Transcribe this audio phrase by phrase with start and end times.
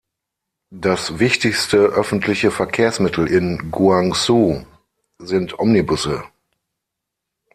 [0.73, 4.65] Das wichtigste öffentliche Verkehrsmittel in Guangzhou
[5.19, 6.23] sind Omnibusse.